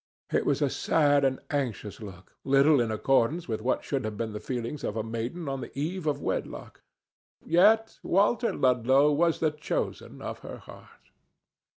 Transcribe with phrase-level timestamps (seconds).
[0.31, 4.33] It was a sad and anxious look, little in accordance with what should have been
[4.33, 6.81] the feelings of a maiden on the eve of wedlock.
[7.45, 11.11] Yet Walter Ludlow was the chosen of her heart.